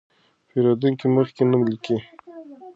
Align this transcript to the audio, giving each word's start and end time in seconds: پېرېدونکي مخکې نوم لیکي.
پېرېدونکي 0.47 1.05
مخکې 1.15 1.41
نوم 1.49 1.61
لیکي. 1.71 1.97